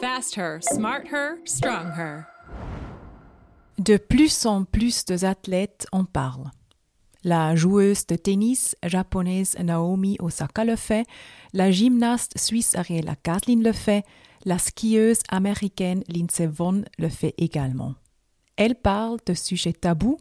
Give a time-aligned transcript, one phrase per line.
[0.00, 2.26] Fast her, smart her, strong her.
[3.78, 6.50] De plus en plus d'athlètes en parlent.
[7.24, 11.04] La joueuse de tennis japonaise Naomi Osaka le fait,
[11.52, 14.04] la gymnaste suisse Ariela Kathleen le fait,
[14.44, 17.94] la skieuse américaine Lindsey Vonn le fait également.
[18.56, 20.18] Elle parle de sujets tabous,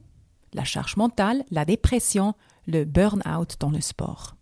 [0.54, 2.34] la charge mentale, la dépression,
[2.66, 4.38] le burn-out dans le sport.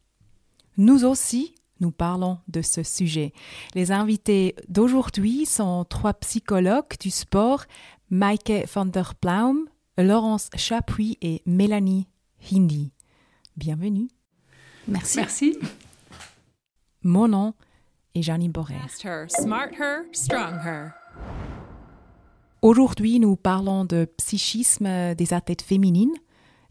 [0.78, 3.34] Nous aussi, nous parlons de ce sujet.
[3.74, 7.66] Les invités d'aujourd'hui sont trois psychologues du sport,
[8.10, 9.68] Maike van der Plaum,
[9.98, 12.08] Laurence Chapuis et Mélanie
[12.52, 12.92] Hindi.
[13.58, 14.10] Bienvenue.
[14.88, 15.18] Merci.
[15.18, 15.58] Merci.
[17.04, 17.54] Mon nom
[18.14, 18.78] est Janine Borel.
[18.82, 20.92] Fast her, smart her, strong her.
[22.62, 26.16] Aujourd'hui, nous parlons de psychisme des athlètes féminines,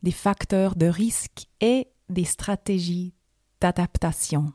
[0.02, 3.14] des facteurs de risque et des stratégies
[3.60, 4.52] d'adaptation.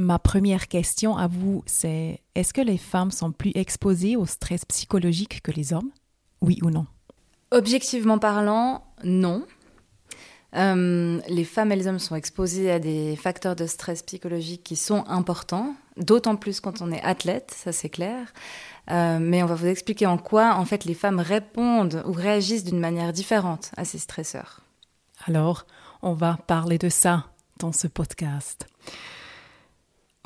[0.00, 4.64] Ma première question à vous, c'est est-ce que les femmes sont plus exposées au stress
[4.64, 5.90] psychologique que les hommes?
[6.40, 6.86] Oui ou non?
[7.50, 9.44] Objectivement parlant, non.
[10.56, 14.74] Euh, les femmes et les hommes sont exposés à des facteurs de stress psychologique qui
[14.74, 18.32] sont importants, d'autant plus quand on est athlète, ça c'est clair.
[18.90, 22.64] Euh, mais on va vous expliquer en quoi, en fait, les femmes répondent ou réagissent
[22.64, 24.62] d'une manière différente à ces stresseurs.
[25.26, 25.66] Alors,
[26.00, 27.26] on va parler de ça
[27.58, 28.66] dans ce podcast.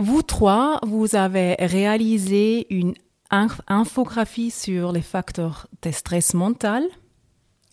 [0.00, 2.95] Vous trois, vous avez réalisé une
[3.31, 6.84] infographie sur les facteurs de stress mental.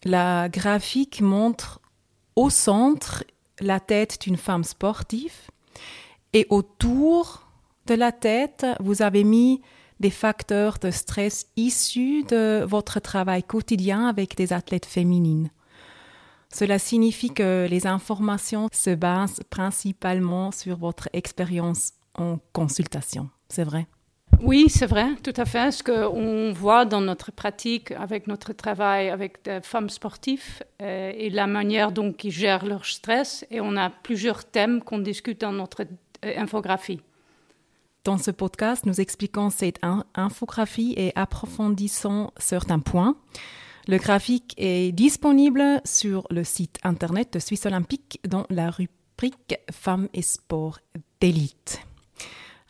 [0.03, 1.81] La graphique montre
[2.35, 3.23] au centre
[3.59, 5.33] la tête d'une femme sportive
[6.33, 7.47] et autour
[7.87, 9.61] de la tête, vous avez mis
[9.99, 15.49] des facteurs de stress issus de votre travail quotidien avec des athlètes féminines.
[16.53, 23.29] Cela signifie que les informations se basent principalement sur votre expérience en consultation.
[23.49, 23.87] C'est vrai?
[24.41, 25.71] Oui, c'est vrai, tout à fait.
[25.71, 31.29] Ce qu'on voit dans notre pratique avec notre travail avec des femmes sportives euh, et
[31.29, 33.45] la manière dont ils gèrent leur stress.
[33.51, 37.01] Et on a plusieurs thèmes qu'on discute dans notre euh, infographie.
[38.03, 39.79] Dans ce podcast, nous expliquons cette
[40.15, 43.15] infographie et approfondissons certains points.
[43.87, 50.07] Le graphique est disponible sur le site internet de Suisse Olympique dans la rubrique Femmes
[50.15, 50.79] et Sport
[51.19, 51.81] d'élite.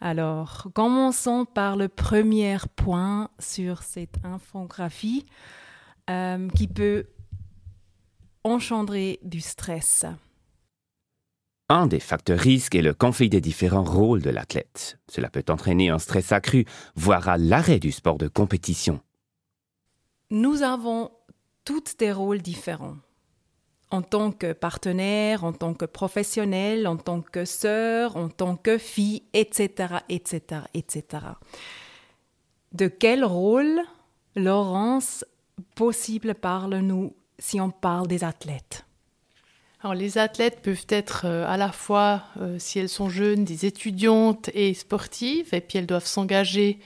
[0.01, 5.27] Alors, commençons par le premier point sur cette infographie
[6.09, 7.05] euh, qui peut
[8.43, 10.05] engendrer du stress.
[11.69, 14.97] Un des facteurs risques est le conflit des différents rôles de l'athlète.
[15.07, 18.99] Cela peut entraîner un stress accru, voire à l'arrêt du sport de compétition.
[20.31, 21.11] Nous avons
[21.63, 22.97] toutes des rôles différents.
[23.91, 28.77] En tant que partenaire, en tant que professionnel, en tant que sœur, en tant que
[28.77, 31.03] fille, etc., etc., etc.
[32.71, 33.81] De quel rôle,
[34.35, 35.25] Laurence,
[35.75, 38.85] possible parle-nous si on parle des athlètes?
[39.95, 44.49] Les athlètes peuvent être euh, à la fois, euh, si elles sont jeunes, des étudiantes
[44.53, 46.79] et sportives, et puis elles doivent s'engager,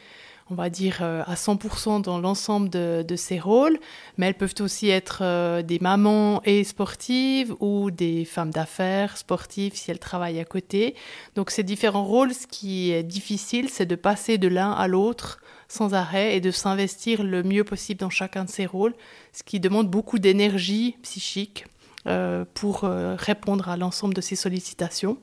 [0.50, 3.80] on va dire, euh, à 100% dans l'ensemble de, ces rôles,
[4.18, 9.90] mais elles peuvent aussi être des mamans et sportives ou des femmes d'affaires sportives si
[9.90, 10.96] elles travaillent à côté.
[11.36, 15.40] Donc ces différents rôles, ce qui est difficile, c'est de passer de l'un à l'autre
[15.68, 18.94] sans arrêt et de s'investir le mieux possible dans chacun de ces rôles,
[19.34, 21.66] ce qui demande beaucoup d'énergie psychique
[22.08, 25.18] euh, pour euh, répondre à l'ensemble de ces sollicitations.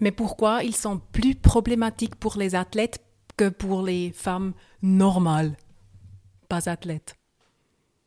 [0.00, 3.00] Mais pourquoi ils sont plus problématiques pour les athlètes
[3.38, 5.52] que pour les femmes normales,
[6.48, 7.14] pas athlètes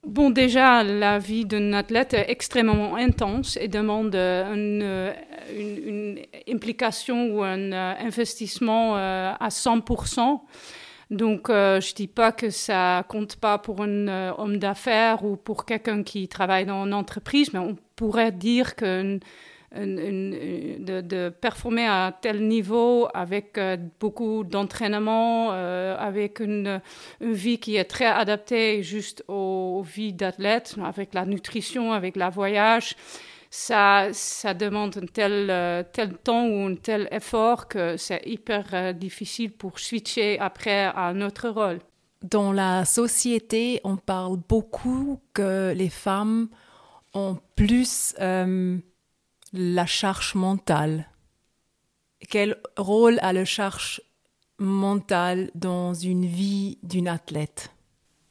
[0.05, 5.13] Bon, déjà, la vie d'un athlète est extrêmement intense et demande une,
[5.55, 6.19] une,
[6.49, 10.41] implication ou un euh, investissement à 100%.
[11.11, 14.07] Donc, je ne dis pas que ça compte pas pour un
[14.39, 18.75] homme d'affaires ou pour quelqu'un qui travaille dans une entreprise, mais on pourrait dire
[19.73, 26.81] de, performer à tel niveau avec euh, beaucoup d'entraînement, euh, avec une,
[27.21, 32.95] vie qui est très adaptée juste aux, vies d'athlètes, avec la nutrition, avec la voyage,
[33.49, 38.93] ça, ça demande un tel, euh, tel temps ou un tel effort que c'est hyper
[38.93, 41.79] difficile pour switcher après à un autre rôle.
[42.23, 46.49] Dans la société, on parle beaucoup que les femmes
[47.13, 48.15] ont plus
[49.53, 51.07] la charge mentale.
[52.29, 54.01] Quel rôle a la charge
[54.59, 57.71] mentale dans une vie d'une athlète?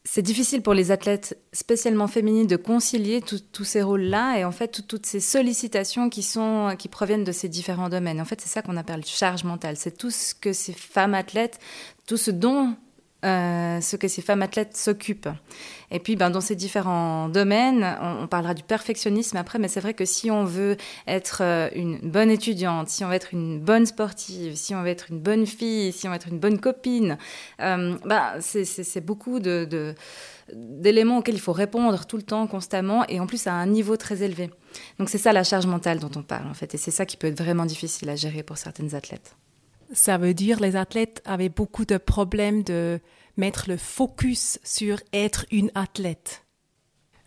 [0.04, 4.86] C'est difficile pour les athlètes spécialement féminines de concilier tous ces rôles-là et en fait
[4.86, 8.20] toutes ces sollicitations qui sont qui proviennent de ces différents domaines.
[8.20, 9.76] En fait, c'est ça qu'on appelle charge mentale.
[9.76, 11.58] C'est tout ce que ces femmes athlètes,
[12.06, 12.74] tout ce dont
[13.22, 15.28] euh, ce que ces femmes athlètes s'occupent.
[15.90, 19.92] Et puis, ben, dans ces différents domaines, on, parlera du perfectionnisme après, mais c'est vrai
[19.92, 23.84] que si on veut être euh, une bonne étudiante, si on veut être une bonne
[23.84, 27.18] sportive, si on veut être une bonne fille, si on veut être une bonne copine,
[27.60, 33.26] euh, ben, c'est beaucoup d'éléments auxquels il faut répondre tout le temps, constamment, et en
[33.26, 34.50] plus à un niveau très élevé.
[34.98, 37.18] Donc c'est ça la charge mentale dont on parle en fait, et c'est ça qui
[37.18, 39.34] peut être vraiment difficile à gérer pour certaines athlètes.
[39.92, 43.00] Ça veut dire les athlètes avaient beaucoup de problèmes de
[43.36, 46.44] mettre le focus sur être une athlète.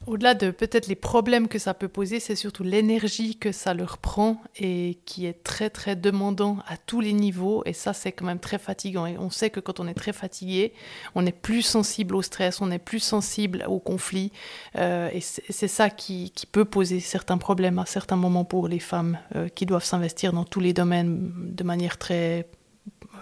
[0.06, 3.98] Au-delà de peut-être les problèmes que ça peut poser, c'est surtout l'énergie que ça leur
[3.98, 7.64] prend et qui est très très demandant à tous les niveaux.
[7.66, 9.06] Et ça c'est quand même très fatigant.
[9.06, 10.74] Et on sait que quand on est très fatigué,
[11.16, 14.34] on est plus sensible au stress, on est plus sensible au conflit.
[14.78, 19.18] Euh, et c'est ça qui, peut poser certains problèmes à certains moments pour les femmes
[19.36, 22.48] euh, qui doivent s'investir dans tous les domaines de manière très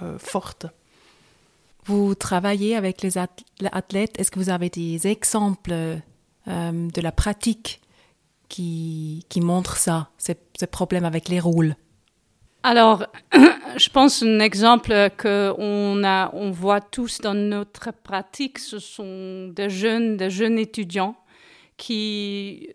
[0.02, 0.66] euh, forte.
[1.86, 6.02] Vous travaillez avec les athlètes, est-ce que vous avez des exemples
[6.48, 7.82] euh, de la pratique
[8.50, 10.36] qui, qui montre ça, ces,
[10.68, 11.76] problèmes avec les rôles
[12.64, 13.08] alors,
[13.76, 20.16] je pense un exemple que on voit tous dans notre pratique, ce sont des jeunes,
[20.16, 21.16] des jeunes étudiants
[21.78, 22.70] qui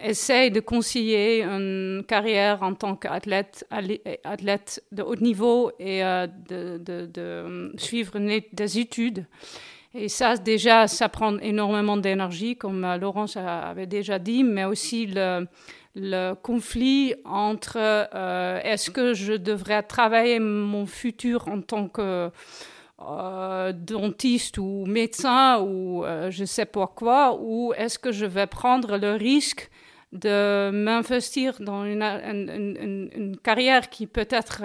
[0.00, 3.66] essayent de concilier une carrière en tant qu'athlète
[4.24, 8.18] athlète de haut niveau et euh, de, de, de, suivre
[8.52, 9.26] des études.
[9.96, 15.06] Et ça, déjà, ça prend énormément d'énergie, comme euh, Laurence avait déjà dit, mais aussi
[15.06, 22.28] le, conflit entre euh, est-ce que je devrais travailler mon futur en tant que
[23.00, 28.48] euh, dentiste ou médecin ou je ne sais pas quoi, ou est-ce que je vais
[28.48, 29.70] prendre le risque
[30.12, 34.62] de m'investir dans une, carrière qui peut-être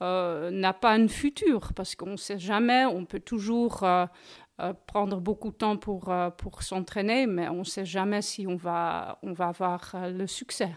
[0.00, 3.84] n'a pas un futur, parce qu'on ne sait jamais, on peut toujours
[4.60, 8.46] euh, prendre beaucoup de temps pour, euh, pour s'entraîner, mais on ne sait jamais si
[8.46, 10.70] on va, on va avoir euh, le succès.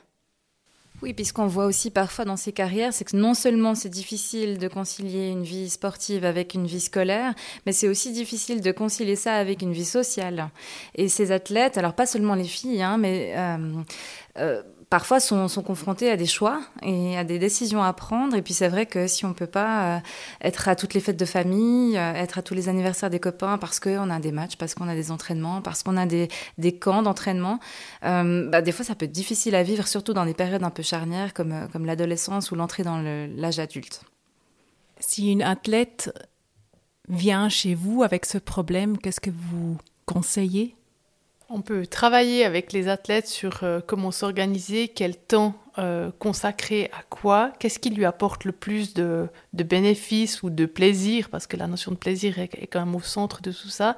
[1.01, 4.69] Oui, puisqu'on voit aussi parfois dans ces carrières, c'est que non seulement c'est difficile de
[4.69, 7.35] concilier une vie sportive avec une vie scolaire,
[7.65, 10.49] mais c'est aussi difficile de concilier ça avec une vie sociale.
[10.95, 13.35] Et ces athlètes, alors pas seulement les filles, hein, mais
[14.89, 18.35] parfois sont, sont, confrontés à des choix et à des décisions à prendre.
[18.35, 19.99] Et puis c'est vrai que si on ne peut pas euh,
[20.41, 23.57] être à toutes les fêtes de famille, euh, être à tous les anniversaires des copains
[23.57, 26.27] parce qu'on a des matchs, parce qu'on a des entraînements, parce qu'on a des,
[26.57, 27.59] des camps d'entraînement,
[28.03, 30.69] euh, bah, des fois ça peut être difficile à vivre, surtout dans des périodes un
[30.69, 34.01] peu charnières comme, comme l'adolescence ou l'entrée dans l'âge adulte.
[34.99, 36.13] Si une athlète
[37.09, 40.75] vient chez vous avec ce problème, qu'est-ce que vous conseillez?
[41.49, 47.03] On peut travailler avec les athlètes sur euh, comment s'organiser, quel temps euh, consacrer à
[47.09, 51.67] quoi, qu'est-ce qui lui apporte le plus de, bénéfices ou de plaisir, parce que la
[51.67, 53.97] notion de plaisir est, quand même au centre de tout ça.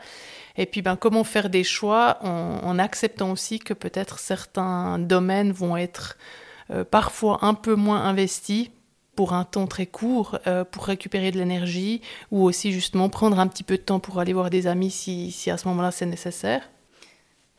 [0.58, 5.78] Et puis, ben, comment faire des choix en, acceptant aussi que peut-être certains domaines vont
[5.78, 6.18] être
[6.72, 8.70] euh, parfois un peu moins investis
[9.16, 10.38] pour un temps très court,
[10.72, 14.32] pour récupérer de l'énergie, ou aussi justement prendre un petit peu de temps pour aller
[14.32, 16.62] voir des amis si à ce moment-là c'est nécessaire.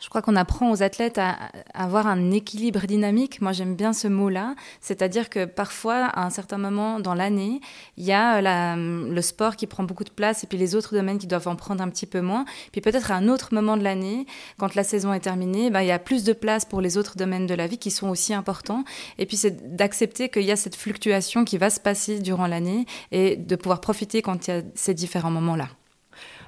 [0.01, 1.37] Je crois qu'on apprend aux athlètes à,
[1.75, 3.41] avoir un équilibre dynamique.
[3.41, 4.55] Moi, j'aime bien ce mot-là.
[4.81, 7.61] C'est-à-dire que parfois, à un certain moment dans l'année,
[7.97, 10.95] il y a la, le sport qui prend beaucoup de place et puis les autres
[10.95, 12.45] domaines qui doivent en prendre un petit peu moins.
[12.71, 15.89] Puis peut-être à un autre moment de l'année, quand la saison est terminée, ben, il
[15.89, 18.33] y a plus de place pour les autres domaines de la vie qui sont aussi
[18.33, 18.85] importants.
[19.19, 22.87] Et puis c'est d'accepter qu'il y a cette fluctuation qui va se passer durant l'année
[23.11, 25.69] et de pouvoir profiter quand il y a ces différents moments-là.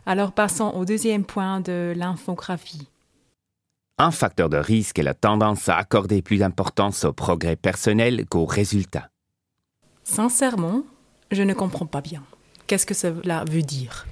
[0.06, 2.89] Alors passons au deuxième point de l'infographie.
[4.02, 8.46] Un facteur de risque est la tendance à accorder plus d'importance au progrès personnel qu'aux
[8.46, 9.10] résultats.
[10.04, 10.84] Sincèrement,
[11.30, 12.22] je ne comprends pas bien.
[12.66, 14.06] Qu'est-ce que cela veut dire?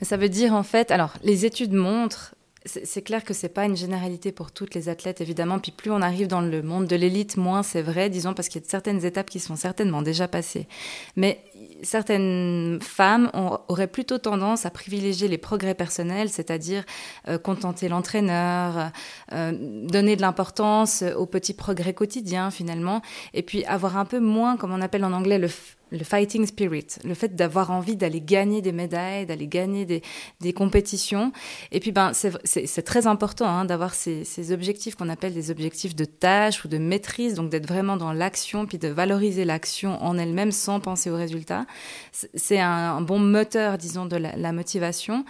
[0.00, 3.76] Ça veut dire en fait, alors les études montrent c'est clair que c'est pas une
[3.76, 5.58] généralité pour toutes les athlètes, évidemment.
[5.58, 8.62] Puis plus on arrive dans le monde de l'élite, moins c'est vrai, disons, parce qu'il
[8.62, 10.68] y a certaines étapes qui sont certainement déjà passées.
[11.16, 11.42] Mais
[11.82, 13.30] certaines femmes
[13.68, 16.84] auraient plutôt tendance à privilégier les progrès personnels, c'est-à-dire
[17.28, 18.90] euh, contenter l'entraîneur,
[19.32, 23.02] euh, donner de l'importance aux petits progrès quotidiens finalement,
[23.34, 25.48] et puis avoir un peu moins, comme on appelle en anglais, le
[25.92, 31.32] le fighting spirit, le fait d'avoir envie d'aller gagner des médailles, d'aller gagner des, compétitions.
[31.70, 36.04] Et puis, ben, c'est très important hein, d'avoir ces, objectifs qu'on appelle des objectifs de
[36.04, 40.52] tâche ou de maîtrise, donc d'être vraiment dans l'action, puis de valoriser l'action en elle-même
[40.52, 41.66] sans penser aux résultats.
[42.12, 45.24] C'est un, bon moteur, disons, de la, motivation.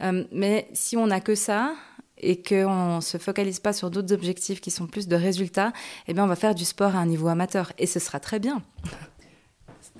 [0.00, 1.74] Euh, mais si on n'a que ça,
[2.18, 5.72] et qu'on ne se focalise pas sur d'autres objectifs qui sont plus de résultats,
[6.06, 7.72] eh bien, on va faire du sport à un niveau amateur.
[7.78, 8.62] Et ce sera très bien.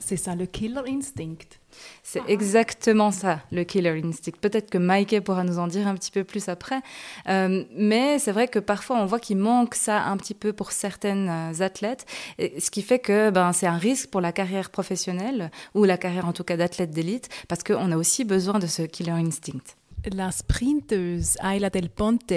[0.07, 1.57] C'est ça le killer instinct.
[2.03, 4.33] C'est exactement ça, le killer instinct.
[4.39, 6.81] Peut-être que Mike pourra nous en dire un petit peu plus après.
[7.27, 10.73] Euh, mais c'est vrai que parfois, on voit qu'il manque ça un petit peu pour
[10.73, 12.05] certaines euh, athlètes.
[12.39, 16.27] ce qui fait que ben, c'est un risque pour la carrière professionnelle, ou la carrière
[16.27, 19.75] en tout cas d'athlète d'élite, parce qu'on a aussi besoin de ce killer instinct.
[20.13, 22.31] La sprinteuse Ayla Del Ponte,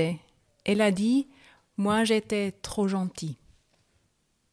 [0.64, 1.28] elle a dit
[1.76, 3.36] Moi, j'étais trop gentille.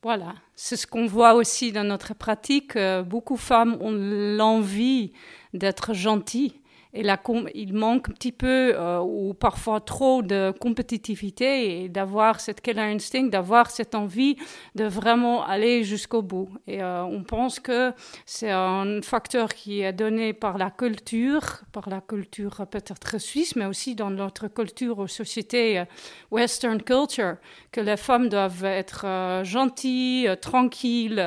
[0.05, 2.77] Voilà, c'est ce qu'on voit aussi dans notre pratique.
[2.77, 5.15] Euh, beaucoup de femmes ont l'envie
[5.55, 6.61] d'être gentilles
[6.95, 12.81] il manque un petit peu euh, ou parfois trop de compétitivité et d'avoir cette killer
[12.81, 14.37] instinct, d'avoir cette envie
[14.75, 16.49] de vraiment aller jusqu'au bout.
[16.67, 17.93] Et euh, on pense que
[18.27, 23.67] c'est un facteur qui est donné par la culture, par la culture peut-être suisse, mais
[23.67, 25.85] aussi dans notre culture aux sociétés euh,
[26.31, 27.37] western culture,
[27.73, 31.19] que les femmes doivent être gentilles, tranquilles.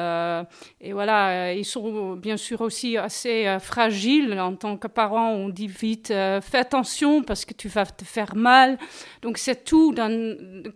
[0.81, 5.35] et voilà, ils sont bien sûr aussi assez fragiles en tant que parents.
[5.57, 8.77] Dit vite, euh, fais attention parce que tu vas te faire mal.
[9.23, 9.95] Donc c'est tout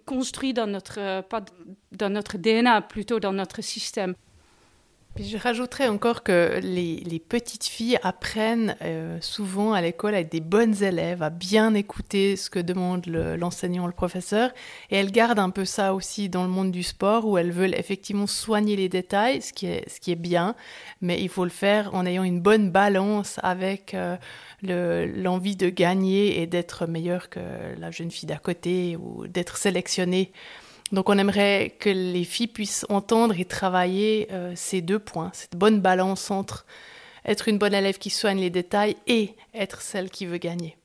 [0.05, 1.41] construit dans notre, euh, pas
[1.91, 4.15] dans notre DNA, plutôt dans notre système.
[5.19, 10.81] Je rajouterais encore que les, petites filles apprennent euh, souvent à l'école avec des bonnes
[10.81, 14.51] élèves, à bien écouter ce que demande l'enseignant, le, professeur,
[14.89, 17.75] et elles gardent un peu ça aussi dans le monde du sport, où elles veulent
[17.75, 20.55] effectivement soigner les détails, ce qui est, ce qui est bien,
[21.01, 24.15] mais il faut le faire en ayant une bonne balance avec euh,
[24.63, 27.39] l'envie de gagner et d'être meilleure que
[27.77, 30.31] la jeune fille d'à côté, ou d'être sélectionnée.
[30.91, 35.55] Donc on aimerait que les filles puissent entendre et travailler euh, ces deux points, cette
[35.55, 36.65] bonne balance entre
[37.25, 40.77] être une bonne élève qui soigne les détails et être celle qui veut gagner.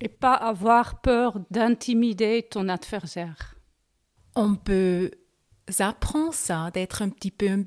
[0.00, 3.54] Et pas avoir peur d'intimider ton adversaire.
[4.34, 5.10] On peut
[5.78, 7.66] apprendre ça, d'être un petit peu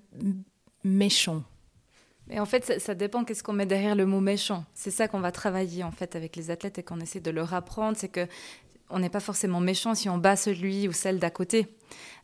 [0.84, 1.44] méchant.
[2.34, 4.66] Et en fait, ça, dépend qu'est-ce qu'on met derrière le mot méchant.
[4.74, 7.54] C'est ça qu'on va travailler en fait avec les athlètes et qu'on essaie de leur
[7.54, 8.28] apprendre, c'est que
[8.90, 11.68] on n'est pas forcément méchant si on bat celui ou celle d'à côté.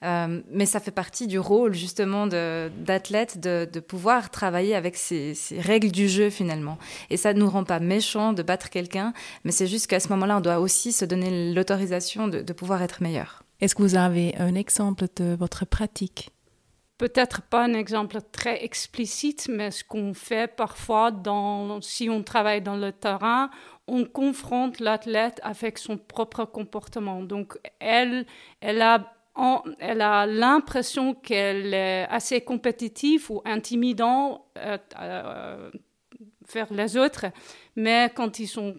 [0.04, 5.36] Euh, mais ça fait partie du rôle justement d'athlète de, de, pouvoir travailler avec ces,
[5.58, 6.78] règles du jeu finalement.
[7.10, 9.14] Et ça ne nous rend pas méchants de battre quelqu'un,
[9.44, 12.82] mais c'est juste qu'à ce moment-là, on doit aussi se donner l'autorisation de, de pouvoir
[12.82, 13.44] être meilleur.
[13.62, 16.32] Est-ce que vous avez un exemple de votre pratique?
[17.00, 21.12] Peut-être pas un exemple très explicite, mais ce qu'on fait parfois
[21.82, 23.50] si on travaille dans le terrain,
[23.88, 27.24] on confronte l'athlète avec son propre comportement.
[27.24, 28.28] Donc, elle,
[28.62, 29.14] elle a
[29.80, 35.72] elle a l'impression qu'elle est assez compétitive ou intimidante euh, euh,
[36.54, 37.28] vers les autres,
[37.78, 38.76] mais quand ils sont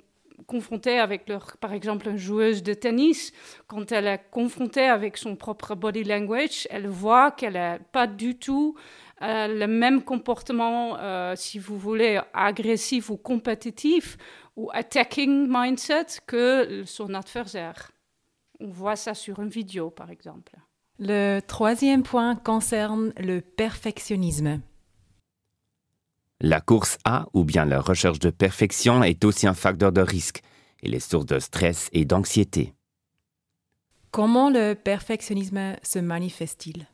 [0.46, 3.32] confrontés avec leur, par exemple, une joueuse de tennis,
[3.66, 8.36] quand elle est confrontée avec son propre body language, elle voit qu'elle n'a pas du
[8.36, 8.76] tout
[9.22, 10.96] euh, le même comportement,
[11.36, 14.16] si vous voulez, agressif ou compétitif
[14.56, 17.90] ou attacking mindset que son adversaire.
[18.60, 20.52] On voit ça sur une vidéo, par exemple.
[20.98, 24.60] Le troisième point concerne le perfectionnisme.
[26.42, 30.42] La course à ou bien la recherche de perfection est aussi un facteur de risque
[30.82, 32.72] et les sources de stress et d'anxiété.
[34.10, 36.86] Comment le perfectionnisme se manifeste-t-il?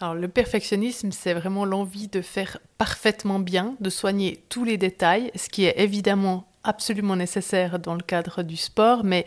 [0.00, 5.30] Alors, le perfectionnisme, c'est vraiment l'envie de faire parfaitement bien, de soigner tous les détails,
[5.36, 9.24] ce qui est évidemment absolument nécessaire dans le cadre du sport, mais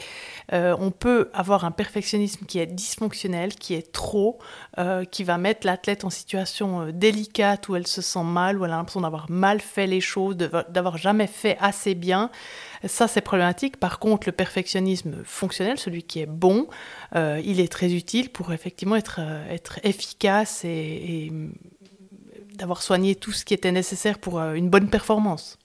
[0.54, 4.38] euh, on peut avoir un perfectionnisme qui est dysfonctionnel, qui est trop,
[4.78, 8.66] euh, qui va mettre l'athlète en situation euh, délicate où elle se sent mal, où
[8.66, 12.30] elle a l'impression d'avoir mal fait les choses, d'avoir jamais fait assez bien.
[12.86, 13.78] Ça, c'est problématique.
[13.78, 16.68] Par contre, le perfectionnisme fonctionnel, celui qui est bon,
[17.16, 21.32] il est très utile pour effectivement être, être efficace et
[22.56, 25.58] d'avoir soigné tout ce qui était nécessaire pour une bonne performance.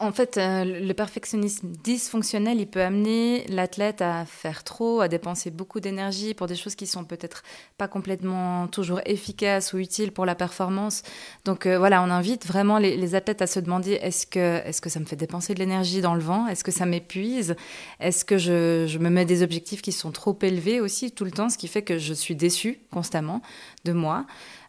[0.00, 5.50] En fait, euh, le perfectionnisme dysfonctionnel, il peut amener l'athlète à faire trop, à dépenser
[5.50, 7.42] beaucoup d'énergie pour des choses qui sont peut-être
[7.78, 11.02] pas complètement toujours efficaces ou utiles pour la performance.
[11.44, 14.88] Donc euh, voilà, on invite vraiment les, athlètes à se demander est-ce que, est que
[14.88, 16.46] ça me fait dépenser de l'énergie dans le vent?
[16.46, 17.56] Est-ce que ça m'épuise?
[17.98, 21.48] Est-ce que je, me mets des objectifs qui sont trop élevés aussi tout le temps,
[21.48, 23.42] ce qui fait que je suis déçue constamment
[23.84, 24.26] de moi?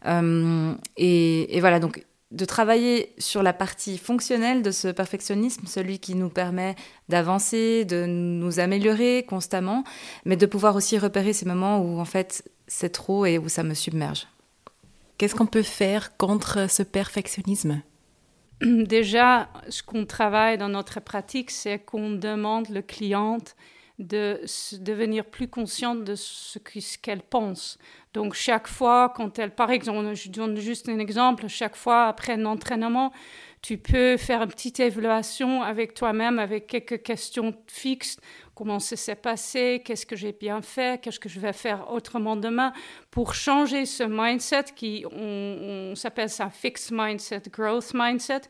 [0.08, 6.00] Euh, et, et, voilà, donc de travailler sur la partie fonctionnelle de ce perfectionnisme, celui
[6.00, 6.76] qui nous permet
[7.08, 9.84] d'avancer, de nous améliorer constamment,
[10.26, 13.64] mais de pouvoir aussi repérer ces moments où en fait c'est trop et où ça
[13.64, 14.28] me submerge.
[15.18, 17.82] Qu'est-ce qu'on peut faire contre ce perfectionnisme?
[18.62, 23.40] Déjà, ce qu'on travaille dans notre pratique, c'est qu'on demande le client
[24.00, 24.42] de
[24.80, 26.58] devenir plus consciente de ce
[27.02, 27.78] qu'elle pense.
[28.14, 32.34] Donc chaque fois, quand elle, par exemple, je donne juste un exemple, chaque fois après
[32.34, 33.12] un entraînement,
[33.62, 38.18] tu peux faire une petite évaluation avec toi-même, avec quelques questions fixes.
[38.56, 39.82] Comment ça s'est passé?
[39.86, 41.02] Qu'est-ce que j'ai bien fait?
[41.02, 42.74] Qu'est-ce que je vais faire autrement demain?
[43.10, 48.42] Pour changer ce mindset qui, on, s'appelle ça fixed mindset, growth mindset,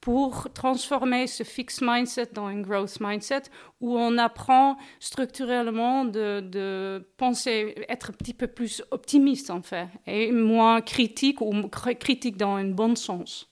[0.00, 3.42] pour transformer ce fixed mindset dans un growth mindset
[3.80, 9.88] où on apprend structurellement de, de penser, être un petit peu plus optimiste en fait,
[10.06, 13.50] et moins critique ou critique dans un bon sens.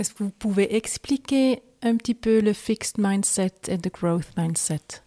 [0.00, 5.02] Est-ce que vous pouvez expliquer un petit peu le fixed mindset et le growth mindset?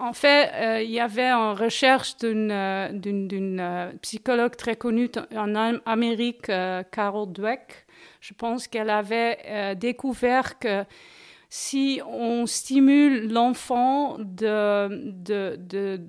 [0.00, 5.54] En fait, euh, il y avait en recherche d'une euh, euh, psychologue très connue en
[5.86, 6.50] Amérique,
[6.90, 7.86] Carol Dweck.
[8.20, 10.84] Je pense qu'elle avait découvert que
[11.48, 16.02] si on stimule l'enfant de, de,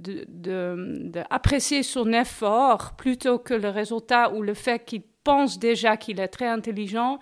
[1.84, 6.48] son effort plutôt que le résultat ou le fait qu'il pense déjà qu'il est très
[6.48, 7.20] intelligent.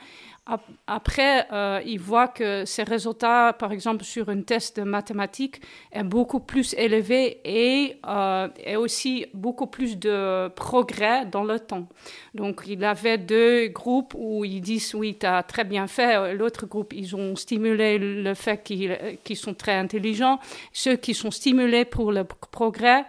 [0.88, 6.04] Après, euh, il voit que ses résultats, par exemple sur un test de mathématiques, est
[6.04, 11.88] beaucoup plus élevé et, euh, aussi beaucoup plus de progrès dans le temps.
[12.36, 16.34] Donc, il avait deux groupes où ils disent oui, tu as très bien fait.
[16.34, 20.40] L'autre groupe, ils ont stimulé le fait qu'ils sont très intelligents.
[20.74, 23.06] Ceux qui sont stimulés pour le progrès,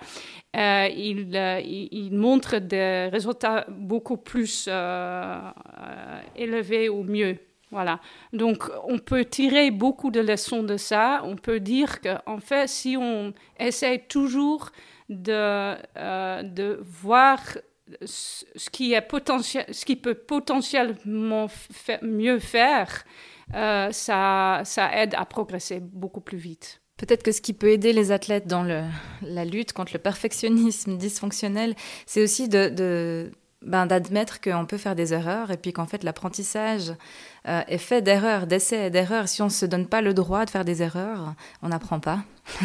[0.54, 5.50] euh, il, euh, il, montre des résultats beaucoup plus euh,
[6.37, 7.38] élevés ou mieux.
[7.73, 7.99] Voilà.
[8.32, 11.23] Donc, on peut tirer beaucoup de leçons de ça.
[11.25, 14.70] On peut dire qu'en fait, si on essaie toujours
[15.08, 17.40] de, voir
[18.04, 19.00] ce qui, est
[19.96, 21.49] peut potentiellement
[22.02, 23.04] mieux faire,
[23.90, 26.84] ça aide à progresser beaucoup plus vite.
[26.97, 28.63] Peut-être que ce qui peut aider les athlètes dans
[29.23, 31.75] la lutte contre le perfectionnisme dysfonctionnel,
[32.07, 33.31] c'est aussi de,
[33.63, 36.93] ben, d'admettre qu'on peut faire des erreurs et puis qu'en fait l'apprentissage
[37.49, 39.29] euh, est fait d'erreurs, d'essais d'erreurs.
[39.29, 42.21] Si on ne se donne pas le droit de faire des erreurs, on n'apprend pas.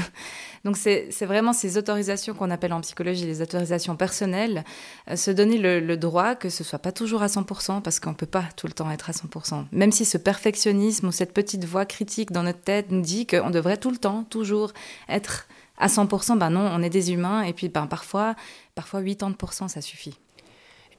[0.65, 4.63] Donc c'est vraiment ces autorisations qu'on appelle en psychologie les autorisations personnelles,
[5.09, 8.25] euh, se donner le, droit que ce soit pas toujours à 100%, parce qu'on peut
[8.25, 9.65] pas tout le temps être à 100%.
[9.71, 13.49] Même si ce perfectionnisme ou cette petite voix critique dans notre tête nous dit qu'on
[13.49, 14.71] devrait tout le temps, toujours
[15.07, 18.35] être à 100%, ben non, on est des humains, et puis ben parfois,
[18.75, 20.17] parfois 80% ça suffit.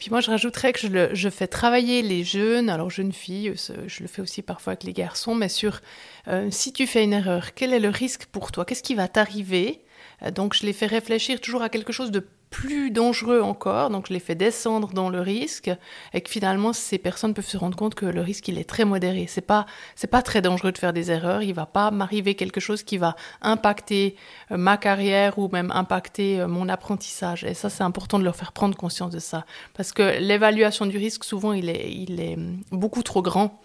[0.00, 0.80] Puis moi, je rajouterais que
[1.12, 3.52] je, fais travailler les jeunes, alors jeunes filles,
[3.86, 5.80] je le fais aussi parfois avec les garçons, mais sur
[6.26, 8.64] euh, si tu fais une erreur, quel est le risque pour toi?
[8.64, 9.82] Qu'est-ce qui va t'arriver?
[10.22, 14.08] Euh, Donc je les fais réfléchir toujours à quelque chose de plus dangereux encore, donc
[14.08, 15.70] je les fais descendre dans le risque,
[16.12, 18.84] et que finalement ces personnes peuvent se rendre compte que le risque il est très
[18.84, 19.26] modéré.
[19.28, 21.42] C'est pas c'est pas très dangereux de faire des erreurs.
[21.42, 24.16] Il va pas m'arriver quelque chose qui va impacter
[24.50, 27.44] euh, ma carrière ou même impacter euh, mon apprentissage.
[27.44, 30.98] Et ça c'est important de leur faire prendre conscience de ça, parce que l'évaluation du
[30.98, 33.60] risque souvent il est il est hum, beaucoup trop grand,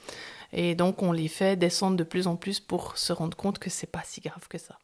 [0.53, 3.69] et donc on les fait descendre de plus en plus pour se rendre compte que
[3.71, 4.77] c'est pas si grave que ça.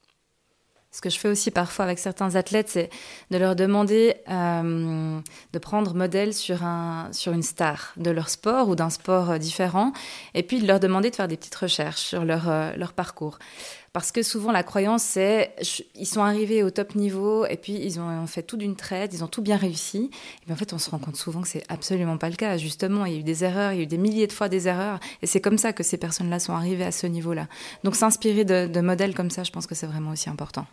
[0.93, 2.89] Ce que je fais aussi parfois avec certains athlètes, c'est
[3.31, 5.19] de leur demander euh,
[5.53, 9.37] de prendre modèle sur, un, sur une star de leur sport ou d'un sport euh,
[9.37, 9.93] différent,
[10.33, 13.39] et puis de leur demander de faire des petites recherches sur leur, euh, leur parcours.
[13.93, 15.53] Parce que souvent, la croyance, c'est
[15.95, 19.23] ils sont arrivés au top niveau et puis ils ont fait tout d'une traite, ils
[19.23, 20.09] ont tout bien réussi.
[20.47, 22.57] Et en fait, on se rend compte souvent que c'est absolument pas le cas.
[22.57, 24.47] Justement, il y a eu des erreurs, il y a eu des milliers de fois
[24.47, 24.99] des erreurs.
[25.21, 27.47] Et c'est comme ça que ces personnes-là sont arrivées à ce niveau-là.
[27.83, 30.65] Donc, s'inspirer de modèles comme ça, je pense que c'est vraiment aussi important.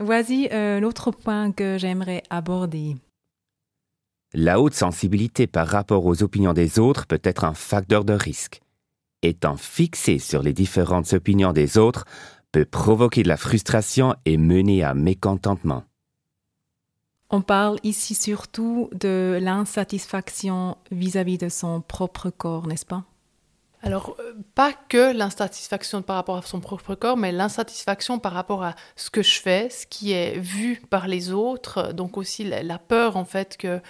[0.00, 2.96] Voici un autre point que j'aimerais aborder.
[4.32, 8.60] La haute sensibilité par rapport aux opinions des autres peut être un facteur de risque.
[9.22, 12.04] Étant fixé sur les différentes opinions des autres
[12.52, 15.82] peut provoquer de la frustration et mener à mécontentement.
[17.30, 23.04] On parle ici surtout de l'insatisfaction vis-à-vis de son propre corps, n'est-ce pas?
[23.80, 28.64] Alors, euh, pas que l'insatisfaction par rapport à son propre corps, mais l'insatisfaction par rapport
[28.64, 32.78] à ce que je fais, ce qui est vu par les autres, donc aussi la,
[32.78, 33.80] peur en fait que,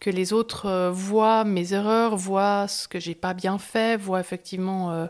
[0.00, 4.18] que les autres euh, voient mes erreurs, voient ce que j'ai pas bien fait, voient
[4.18, 5.06] effectivement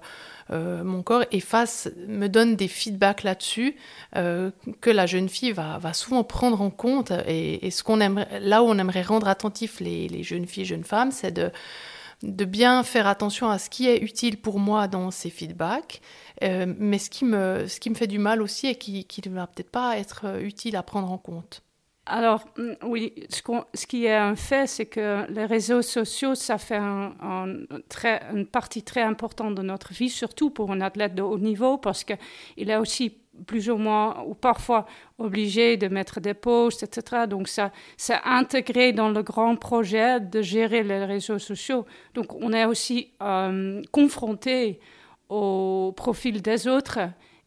[0.50, 1.42] euh, mon corps et
[2.06, 3.74] me donne des feedbacks là-dessus
[4.14, 7.10] que la jeune fille va, va souvent prendre en compte.
[7.26, 10.84] Et, ce qu'on aimerait, là où on aimerait rendre attentif les, les jeunes filles, jeunes
[10.84, 11.50] femmes, c'est de
[12.22, 16.00] de bien faire attention à ce qui est utile pour moi dans ces feedbacks,
[16.42, 19.34] euh, mais ce qui, me, ce qui me fait du mal aussi et qui ne
[19.34, 21.62] va peut-être pas être euh, utile à prendre en compte.
[22.06, 26.78] Alors, mm, oui, ce, qui est un fait, c'est que les réseaux sociaux, ça fait
[26.78, 32.04] une partie très importante de notre vie, surtout pour un athlète de haut niveau, parce
[32.04, 34.86] qu'il est aussi plus ou moins, ou parfois
[35.18, 37.26] obligés de mettre des posts, etc.
[37.28, 41.86] Donc ça, c'est intégré dans le grand projet de gérer les réseaux sociaux.
[42.14, 44.80] Donc on est aussi euh, confronté
[45.28, 47.00] au profil des autres.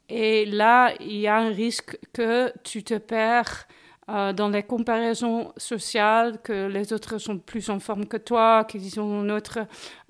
[0.09, 3.67] Et là, il y a un risque que tu te perds
[4.09, 8.99] euh, dans les comparaisons sociales, que les autres sont plus en forme que toi, qu'ils
[8.99, 9.59] ont un autre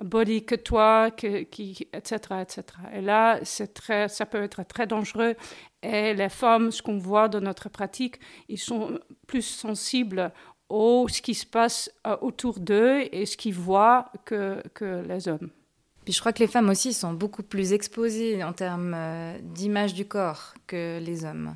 [0.02, 2.64] body que toi, que, etc., etc.
[2.94, 5.36] Et là, c'est très, ça peut être très dangereux.
[5.82, 10.32] Et les femmes, ce qu'on voit dans notre pratique, ils sont plus sensibles
[10.68, 15.28] au ce qui se passe euh, autour d'eux et ce qu'ils voient que, que les
[15.28, 15.50] hommes.
[16.08, 20.06] Je crois que les femmes aussi sont beaucoup plus exposées en termes euh, d'image du
[20.06, 21.56] corps que les hommes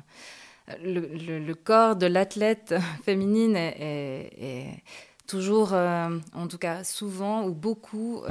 [0.82, 4.82] le, corps de l'athlète féminine est,
[5.26, 8.22] toujours, euh, en tout cas souvent ou beaucoup,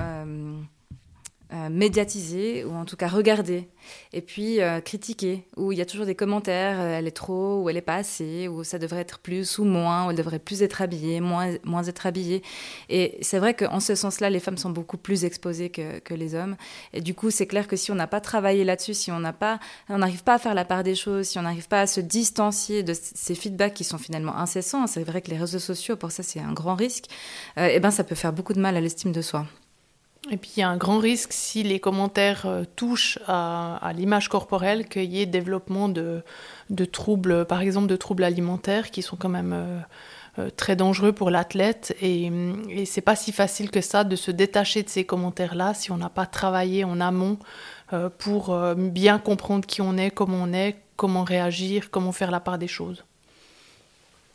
[1.54, 3.68] euh, médiatisée ou en tout cas regardée.
[4.12, 7.62] Et puis euh, critiquée où il y a toujours des commentaires euh, elle est trop
[7.62, 10.40] ou elle est pas assez ou ça devrait être plus ou moins ou elle devrait
[10.40, 12.42] plus être habillée moins moins être habillée.
[12.90, 16.34] Et c'est vrai qu'en ce sens-là les femmes sont beaucoup plus exposées que, que les
[16.34, 16.56] hommes.
[16.92, 19.34] Et du coup c'est clair que si on n'a pas travaillé là-dessus si on n'a
[19.34, 21.88] pas on n'arrive pas à faire la part des choses si on n'arrive pas à
[21.88, 25.98] se distancier de ces feedbacks qui sont finalement incessants c'est vrai que les réseaux sociaux
[25.98, 27.06] pour ça c'est un grand risque
[27.58, 29.46] et ben ça peut faire beaucoup de mal à l'estime de soi
[30.32, 34.30] et puis il y a un grand risque si les commentaires euh, touchent à, l'image
[34.30, 36.24] corporelle qu'il y ait développement de,
[36.92, 39.80] troubles, par exemple de troubles alimentaires qui sont quand même euh,
[40.40, 41.94] euh, très dangereux pour l'athlète.
[42.02, 42.32] Et,
[42.70, 45.98] et c'est pas si facile que ça de se détacher de ces commentaires-là si on
[45.98, 47.38] n'a pas travaillé en amont
[48.18, 52.58] pour bien comprendre qui on est, comment on est, comment réagir, comment faire la part
[52.58, 53.04] des choses.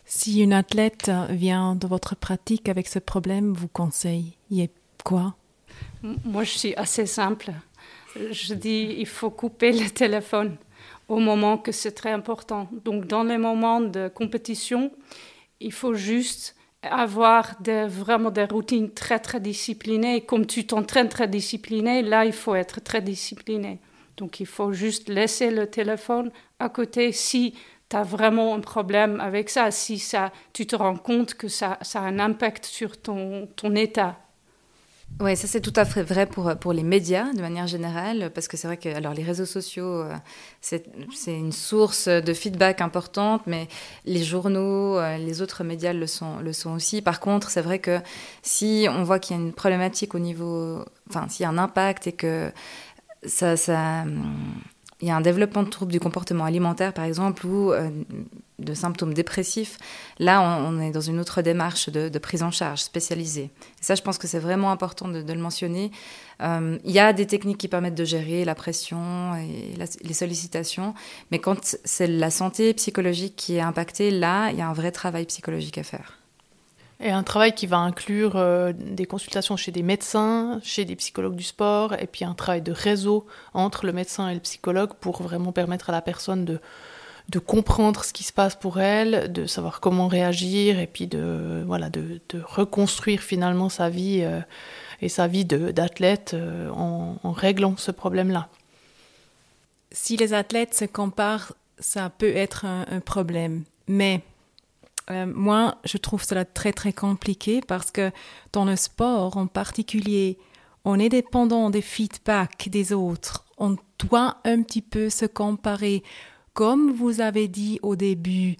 [0.04, 4.70] Si une athlète vient de votre pratique avec ce problème, vous conseillez
[5.02, 5.34] quoi?
[6.02, 7.52] Moi, je suis assez simple.
[8.30, 10.56] Je dis, il faut couper le téléphone
[11.08, 12.68] au moment que c'est très important.
[12.84, 14.90] Donc, dans les moments de compétition,
[15.60, 17.56] il faut juste avoir
[17.88, 20.20] vraiment des routines très, très disciplinées.
[20.20, 23.80] comme tu t'entraînes très discipliné, là, il faut être très discipliné.
[24.16, 27.54] Donc, il faut juste laisser le téléphone à côté si
[27.88, 31.78] tu as vraiment un problème avec ça, si ça, tu te rends compte que ça,
[31.82, 34.16] ça a un impact sur ton, ton état
[35.20, 38.46] oui, ça c'est tout à fait vrai pour, pour les médias de manière générale, parce
[38.46, 40.14] que c'est vrai que alors, les réseaux sociaux, euh,
[40.60, 40.86] c'est
[41.26, 43.66] une source de feedback importante, mais
[44.04, 47.02] les journaux, euh, les autres médias le sont, le sont aussi.
[47.02, 47.98] Par contre, c'est vrai que
[48.42, 51.58] si on voit qu'il y a une problématique au niveau, enfin, s'il y a un
[51.58, 52.52] impact et que
[53.26, 54.04] ça, ça
[55.00, 57.90] il y a un développement de troubles du comportement alimentaire, par exemple, ou euh,
[58.58, 59.78] de symptômes dépressifs.
[60.18, 63.50] Là, on, est dans une autre démarche de, prise en charge spécialisée.
[63.80, 65.90] Et ça, je pense que c'est vraiment important de, le mentionner.
[66.42, 70.94] Euh, il y a des techniques qui permettent de gérer la pression et les sollicitations,
[71.30, 74.90] mais quand c'est la santé psychologique qui est impactée, là, il y a un vrai
[74.90, 76.18] travail psychologique à faire.
[77.00, 81.36] Et un travail qui va inclure euh, des consultations chez des médecins, chez des psychologues
[81.36, 85.22] du sport, et puis un travail de réseau entre le médecin et le psychologue pour
[85.22, 86.60] vraiment permettre à la personne de,
[87.28, 91.62] de comprendre ce qui se passe pour elle, de savoir comment réagir, et puis de,
[91.66, 94.40] voilà, de, reconstruire finalement sa vie euh,
[95.02, 98.48] et sa vie d'athlète euh, en, réglant ce problème-là.
[99.92, 103.64] Si les athlètes se comparent, ça peut être un, un problème.
[103.86, 104.22] Mais
[105.10, 108.10] euh, moi, je trouve cela très très compliqué parce que
[108.52, 110.38] dans le sport en particulier,
[110.84, 113.44] on est dépendant des feedbacks des autres.
[113.58, 116.02] On doit un petit peu se comparer.
[116.58, 118.56] Comme vous avez dit au début,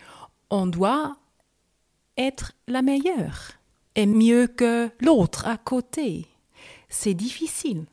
[0.51, 1.17] on doit
[2.17, 3.55] être la meilleure
[3.97, 6.29] et mieux que l'autre à côté.
[6.89, 7.87] C'est difficile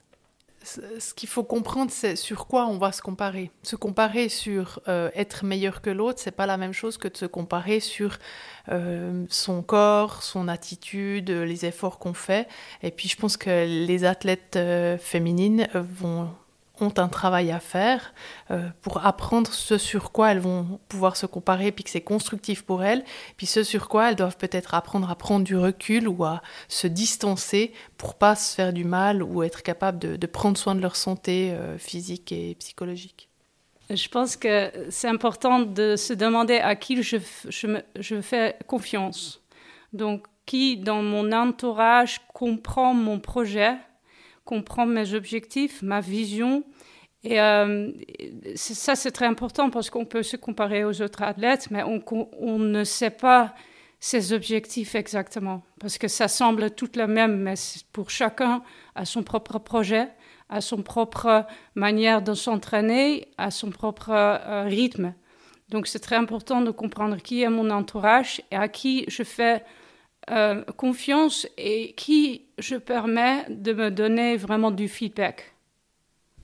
[0.63, 3.52] ce qu'il faut comprendre, c'est sur quoi on va se comparer.
[3.63, 7.18] Se comparer sur euh, être meilleur que l'autre, c'est pas la même chose que de
[7.18, 8.18] se comparer sur
[8.70, 12.48] euh, son corps, son attitude, les efforts qu'on fait.
[12.82, 16.30] Et puis, je pense que les athlètes euh, féminines vont
[16.80, 18.14] ont un travail à faire
[18.52, 22.64] euh, pour apprendre ce sur quoi elles vont pouvoir se comparer, puis que c'est constructif
[22.64, 23.04] pour elles,
[23.38, 26.88] puis ce sur quoi elles doivent peut-être apprendre à prendre du recul ou à se
[26.88, 30.96] distancer pour pas se faire du mal ou être capable de, prendre soin de leur
[30.96, 33.30] santé euh, physique et psychologique.
[33.90, 39.42] Je pense que c'est important de se demander à qui je, je, je fais confiance.
[39.94, 43.76] Donc, qui dans mon entourage comprend mon projet
[44.46, 46.64] comprendre mes objectifs, ma vision.
[47.24, 47.92] Et euh,
[48.56, 52.84] ça, c'est très important parce qu'on peut se comparer aux autres athlètes, mais on, ne
[52.84, 53.56] sait pas
[54.00, 55.64] ses objectifs exactement.
[55.80, 57.56] Parce que ça semble tout le même, mais
[57.92, 58.62] pour chacun
[58.94, 60.08] a son propre projet,
[60.50, 65.16] à son propre manière de s'entraîner, à son propre euh, rythme.
[65.70, 69.64] Donc c'est très important de comprendre qui est mon entourage et à qui je fais
[70.32, 75.54] euh, confiance et qui je permets de me donner vraiment du feedback.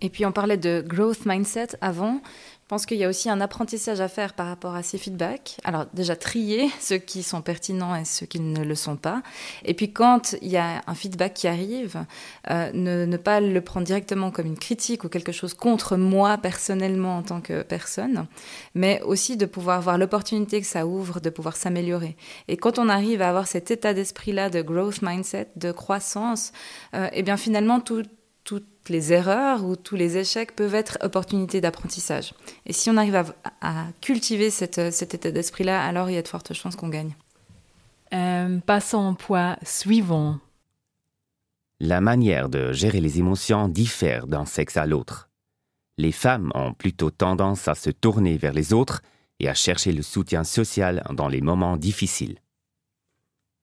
[0.02, 2.22] Et puis on parlait de growth mindset avant.
[2.72, 5.58] Pense qu'il y a aussi un apprentissage à faire par rapport à ces feedbacks.
[5.66, 9.24] Alors déjà trier ceux qui sont pertinents et ceux qui ne le sont pas.
[9.66, 12.06] Et puis quand il y a un feedback qui arrive,
[12.50, 17.18] euh, ne, pas le prendre directement comme une critique ou quelque chose contre moi personnellement
[17.18, 18.26] en tant que personne,
[18.74, 22.16] mais aussi de pouvoir voir l'opportunité que ça ouvre de pouvoir s'améliorer.
[22.48, 26.54] Et quand on arrive à avoir cet état d'esprit-là de growth mindset, de croissance,
[26.94, 28.04] euh, eh bien finalement tout
[28.44, 32.34] toutes les erreurs ou tous les échecs peuvent être opportunités d'apprentissage.
[32.66, 36.28] Et si on arrive à, cultiver cette, cet état d'esprit-là, alors il y a de
[36.28, 37.16] fortes chances qu'on gagne.
[38.14, 40.40] Euh, passons au point suivant.
[41.80, 45.30] La manière de gérer les émotions diffère d'un sexe à l'autre.
[45.98, 49.02] Les femmes ont plutôt tendance à se tourner vers les autres
[49.40, 52.38] et à chercher le soutien social dans les moments difficiles.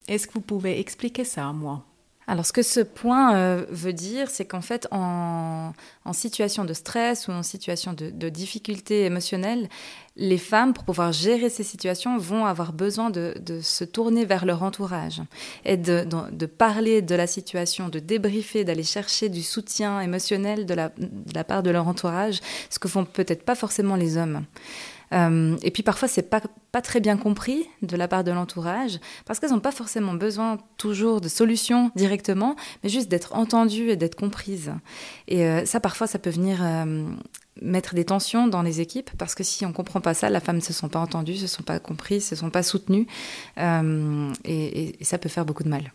[0.09, 1.85] Est-ce que vous pouvez expliquer ça à moi?
[2.31, 5.73] Alors, ce que ce point euh, veut dire, c'est qu'en fait, en,
[6.13, 9.71] situation de stress ou en situation de, difficulté émotionnelle,
[10.15, 14.63] les femmes, pour pouvoir gérer ces situations, vont avoir besoin de, se tourner vers leur
[14.63, 15.23] entourage
[15.65, 16.05] et de,
[16.47, 21.45] parler de la situation, de débriefer, d'aller chercher du soutien émotionnel de la, de la
[21.45, 24.45] part de leur entourage, ce que font peut-être pas forcément les hommes.
[25.13, 26.41] Euh, et puis parfois, c'est pas,
[26.73, 30.59] pas très bien compris de la part de l'entourage, parce qu'elles n'ont pas forcément besoin
[30.77, 34.73] toujours de solutions directement, mais juste d'être entendues et d'être comprises.
[35.27, 37.05] Et euh, ça, parfois, ça peut venir euh,
[37.63, 40.57] mettre des tensions dans les équipes, parce que si on comprend pas ça, la femme
[40.57, 43.07] ne se sent pas entendue, ne se sent pas comprise, ne se sent pas soutenue,
[43.57, 45.93] et ça peut faire beaucoup de mal.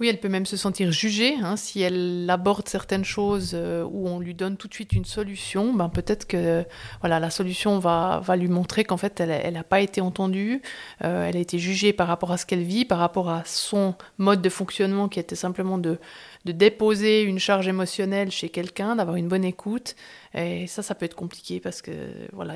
[0.00, 4.08] Oui, elle peut même se sentir jugée hein, si elle aborde certaines choses euh, où
[4.08, 5.72] on lui donne tout de suite une solution.
[5.74, 6.64] Ben peut-être que
[7.00, 10.62] voilà la solution va, lui montrer qu'en fait elle n'a pas été entendue,
[11.04, 13.94] euh, elle a été jugée par rapport à ce qu'elle vit, par rapport à son
[14.18, 15.98] mode de fonctionnement qui était simplement de
[16.44, 19.96] de déposer une charge émotionnelle chez quelqu'un, d'avoir une bonne écoute.
[20.34, 21.92] Et ça, ça peut être compliqué parce que
[22.32, 22.54] voilà,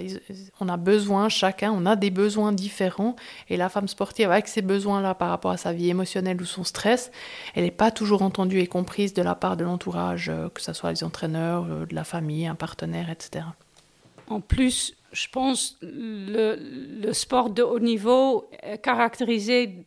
[0.60, 3.16] on a besoin, chacun, on a des besoins différents.
[3.48, 6.64] Et la femme sportive, avec ses besoins-là par rapport à sa vie émotionnelle ou son
[6.64, 7.10] stress,
[7.54, 10.72] elle n'est pas toujours entendue et comprise de la part de l'entourage, euh, que ce
[10.72, 13.46] soit les entraîneurs, euh, de la famille, un partenaire, etc.
[14.28, 19.84] En plus, je pense le, le sport de haut niveau est caractérisé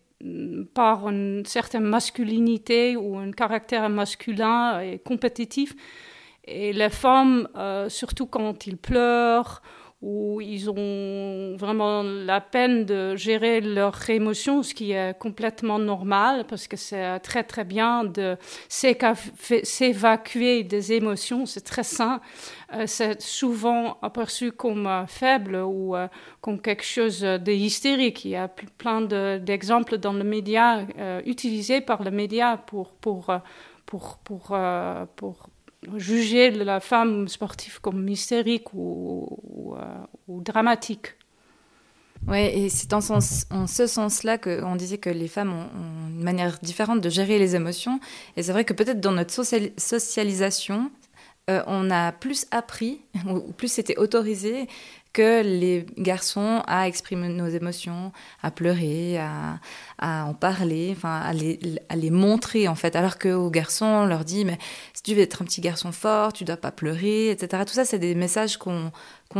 [0.73, 5.75] par une certaine masculinité ou un caractère masculin et compétitif.
[6.45, 9.61] Et les femmes, euh, surtout quand ils pleurent
[10.05, 16.45] où ils ont vraiment la peine de gérer leurs émotions, ce qui est complètement normal
[16.47, 18.37] parce que c'est très très bien de
[18.69, 22.21] s'évacuer des émotions, c'est très sain.
[22.73, 26.07] Euh, c'est souvent aperçu comme euh, faible ou euh,
[26.39, 28.25] comme quelque chose de hystérique.
[28.25, 30.85] Il y a plein d'exemples dans le média
[31.25, 33.33] utilisés par le média pour pour
[33.87, 34.55] pour pour,
[35.15, 35.49] pour
[35.97, 39.27] juger la femme sportive comme hystérique ou,
[40.27, 41.15] ou, dramatique.
[42.27, 47.01] Oui, et c'est en, ce sens-là qu'on disait que les femmes ont, une manière différente
[47.01, 47.99] de gérer les émotions.
[48.35, 50.91] Et c'est vrai que peut-être dans notre socialisation,
[51.49, 54.67] euh, on a plus appris, ou plus c'était autorisé
[55.13, 58.11] que les garçons à exprimer nos émotions,
[58.43, 62.97] à pleurer, à, en parler, enfin à les, montrer en fait.
[62.97, 64.57] Alors qu'aux garçons, on leur dit mais
[64.93, 67.63] si tu veux être un petit garçon fort, tu dois pas pleurer, etc.
[67.65, 68.91] Tout ça, c'est des messages qu'on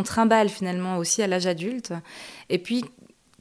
[0.05, 1.91] trimballe finalement aussi à l'âge adulte.
[2.49, 2.85] Et puis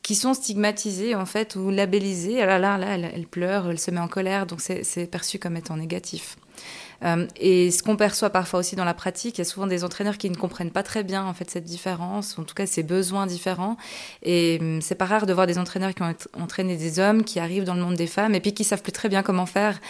[0.03, 2.43] qui sont stigmatisés en fait ou labellisés.
[2.43, 5.77] Ah là, là, elle pleure, elle se met en colère, donc c'est perçu comme étant
[5.77, 6.37] négatif.
[7.05, 9.85] Euh, et ce qu'on perçoit parfois aussi dans la pratique, il y a souvent des
[9.85, 12.83] entraîneurs qui ne comprennent pas très bien en fait cette différence, en tout cas ces
[12.83, 13.77] besoins différents.
[14.23, 17.39] Et hum, c'est pas rare de voir des entraîneurs qui ont entraîné des hommes qui
[17.41, 19.81] arrivent dans le monde des femmes et puis qui savent plus très bien comment faire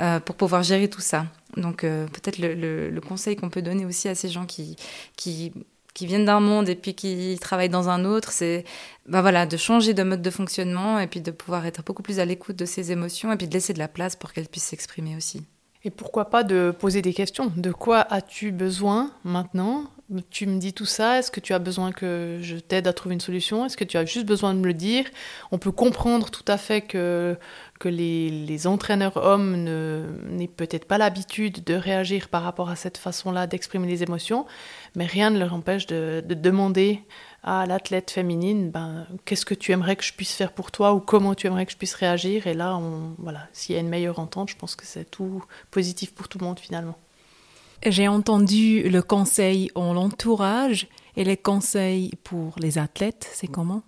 [0.00, 1.26] euh, pour pouvoir gérer tout ça.
[1.56, 4.76] Donc euh, peut-être le, conseil qu'on peut donner aussi à ces gens qui,
[5.16, 5.52] qui
[5.94, 8.64] qui viennent d'un monde et puis qui travaillent dans un autre, c'est
[9.06, 12.18] bah voilà, de changer de mode de fonctionnement et puis de pouvoir être beaucoup plus
[12.18, 14.64] à l'écoute de ses émotions et puis de laisser de la place pour qu'elles puissent
[14.64, 15.44] s'exprimer aussi.
[15.84, 17.52] Et pourquoi pas de poser des questions.
[17.56, 19.84] De quoi as-tu besoin maintenant
[20.30, 23.14] Tu me dis tout ça, est-ce que tu as besoin que je t'aide à trouver
[23.14, 23.64] une solution?
[23.64, 25.06] Est-ce que tu as juste besoin de me le dire?
[25.52, 27.38] On peut comprendre tout à fait que,
[27.80, 33.46] que les, entraîneurs hommes n'aient peut-être pas l'habitude de réagir par rapport à cette façon-là
[33.46, 34.44] d'exprimer les émotions,
[34.96, 37.02] mais rien ne leur empêche de, de demander
[37.42, 41.00] à l'athlète féminine, ben, qu'est-ce que tu aimerais que je puisse faire pour toi ou
[41.00, 42.46] comment tu aimerais que je puisse réagir?
[42.46, 42.80] Et là,
[43.18, 46.38] voilà, s'il y a une meilleure entente, je pense que c'est tout positif pour tout
[46.38, 46.96] le monde finalement.
[47.84, 53.82] J'ai entendu le conseil en l'entourage et les conseils pour les athlètes, c'est comment?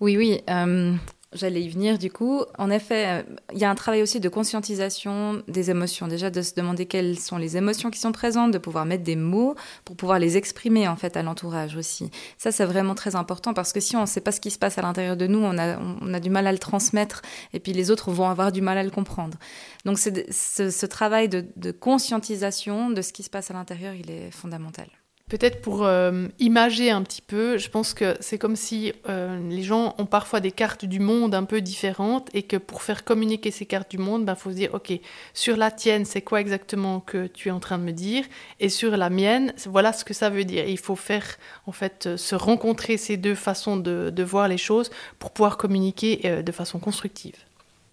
[0.00, 0.40] Oui, oui.
[0.48, 0.94] Euh,
[1.34, 2.42] J'allais y venir du coup.
[2.58, 6.06] En effet, euh, il y a un travail aussi de conscientisation des émotions.
[6.06, 9.16] Déjà de se demander quelles sont les émotions qui sont présentes, de pouvoir mettre des
[9.16, 12.10] mots pour pouvoir les exprimer en fait à l'entourage aussi.
[12.38, 14.58] Ça, c'est vraiment très important parce que si on ne sait pas ce qui se
[14.58, 17.90] passe à l'intérieur de nous, on a, du mal à le transmettre et puis les
[17.90, 19.36] autres vont avoir du mal à le comprendre.
[19.84, 24.30] Donc ce, travail de, de conscientisation de ce qui se passe à l'intérieur, il est
[24.30, 24.86] fondamental.
[25.30, 29.62] Peut-être pour euh, imager un petit peu, je pense que c'est comme si euh, les
[29.62, 33.50] gens ont parfois des cartes du monde un peu différentes et que pour faire communiquer
[33.50, 34.92] ces cartes du monde, il ben, faut se dire, OK,
[35.32, 38.26] sur la tienne, c'est quoi exactement que tu es en train de me dire
[38.60, 40.68] Et sur la mienne, voilà ce que ça veut dire.
[40.68, 41.24] il faut faire,
[41.66, 45.56] en fait, euh, se rencontrer ces deux façons de, de voir les choses pour pouvoir
[45.56, 47.36] communiquer de façon constructive.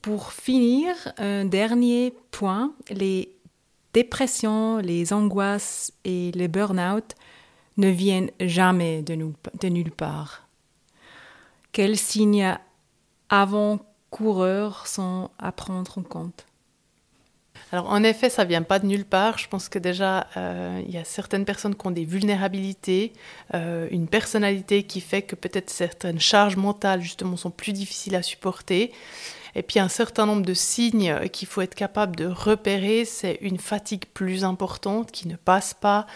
[0.01, 3.29] Pour finir, un dernier point, les
[3.93, 7.15] dépressions, les angoisses et les burn-out
[7.77, 9.15] ne viennent jamais de,
[9.67, 10.47] nulle part.
[11.71, 12.57] Quels signes
[13.29, 16.45] avant-coureurs sont à prendre en compte?
[17.71, 19.37] Alors en effet, ça vient pas de nulle part.
[19.37, 23.13] Je pense que déjà, euh, il y a certaines personnes qui ont des vulnérabilités,
[23.53, 28.21] euh, une personnalité qui fait que peut-être certaines charges mentales justement sont plus difficiles à
[28.21, 28.91] supporter.
[29.55, 33.59] Et puis un certain nombre de signes qu'il faut être capable de repérer, c'est une
[33.59, 36.07] fatigue plus importante qui ne passe pas,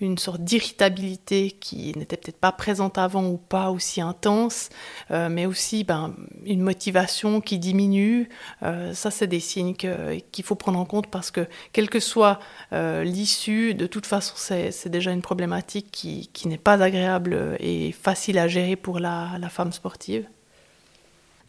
[0.00, 4.70] une sorte d'irritabilité qui n'était peut-être pas présente avant ou pas aussi intense,
[5.10, 8.28] euh, mais aussi ben, une motivation qui diminue.
[8.62, 12.38] Euh, ça, c'est des signes qu'il faut prendre en compte parce que quelle que soit
[12.72, 18.38] euh, l'issue, de toute façon, c'est déjà une problématique qui, n'est pas agréable et facile
[18.38, 20.26] à gérer pour la femme sportive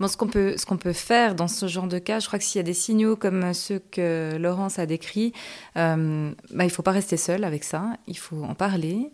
[0.01, 2.63] ce qu'on peut, peut faire dans ce genre de cas, je crois que s'il y
[2.63, 5.33] a des signaux comme ceux que Laurence a décrits,
[5.77, 9.11] euh, bah, il ne faut pas rester seul avec ça, il faut en parler.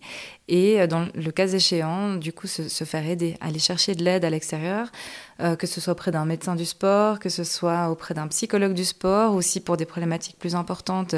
[0.48, 4.26] Et euh, dans le cas échéant, du coup, se, faire aider, aller chercher de l'aide
[4.26, 4.92] à l'extérieur,
[5.40, 8.74] euh, que ce soit auprès d'un médecin du sport, que ce soit auprès d'un psychologue
[8.74, 11.16] du sport, aussi pour des problématiques plus importantes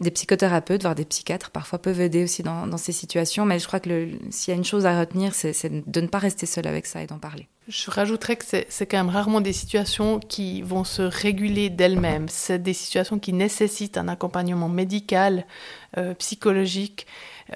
[0.00, 3.44] des psychothérapeutes, voire des psychiatres, parfois peuvent aider aussi dans, ces situations.
[3.44, 6.18] Mais je crois que s'il y a une chose à retenir, c'est de ne pas
[6.18, 7.48] rester seul avec ça et d'en parler.
[7.68, 12.28] Je rajouterais que c'est quand même rarement des situations qui vont se réguler d'elles-mêmes.
[12.28, 15.46] C'est des situations qui nécessitent un accompagnement médical,
[15.96, 17.06] euh, psychologique.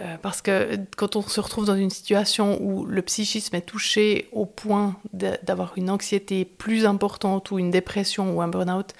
[0.00, 4.28] Euh, parce que quand on se retrouve dans une situation où le psychisme est touché
[4.32, 8.92] au point d'avoir une anxiété plus importante ou une dépression ou un burn-out,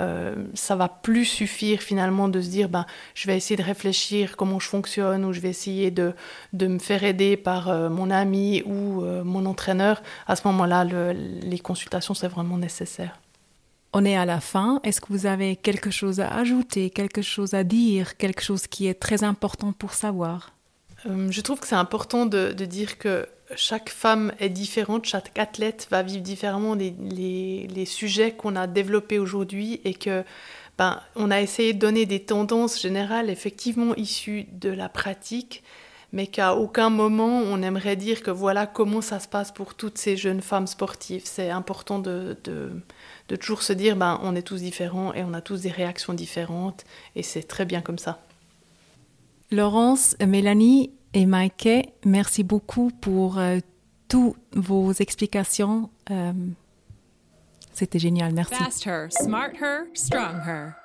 [0.00, 4.36] euh, ça va plus suffire finalement de se dire ben, je vais essayer de réfléchir
[4.36, 6.12] comment je fonctionne ou je vais essayer de,
[6.52, 10.02] de me faire aider par euh, mon ami ou mon entraîneur.
[10.26, 13.21] À ce moment-là, les consultations, c'est vraiment nécessaire.
[13.92, 14.80] On est à la fin.
[14.84, 18.86] Est-ce que vous avez quelque chose à ajouter, quelque chose à dire, quelque chose qui
[18.86, 20.52] est très important pour savoir?
[21.04, 23.26] Je trouve que c'est important de, dire que
[23.56, 29.80] chaque femme est différente, chaque athlète va vivre différemment les, sujets qu'on a développés aujourd'hui
[29.84, 30.24] et que
[30.78, 35.62] ben, on a essayé de donner des tendances générales effectivement issues de la pratique,
[36.12, 39.98] mais qu'à aucun moment on aimerait dire que voilà comment ça se passe pour toutes
[39.98, 41.22] ces jeunes femmes sportives.
[41.24, 42.36] C'est important de,
[43.32, 46.14] de, toujours se dire ben, on est tous différents et on a tous des réactions
[46.14, 46.84] différentes
[47.16, 48.20] et c'est très bien comme ça.
[49.50, 53.58] Laurence, Mélanie, et Maike, merci beaucoup pour euh,
[54.08, 55.90] toutes vos explications.
[56.10, 56.32] Euh,
[57.72, 58.54] C'était génial, merci.
[58.54, 60.81] Fast her, smart her, strong her.